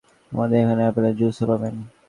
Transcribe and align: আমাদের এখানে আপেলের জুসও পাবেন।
আমাদের 0.31 0.57
এখানে 0.63 0.81
আপেলের 0.85 1.15
জুসও 1.19 1.45
পাবেন। 1.51 1.75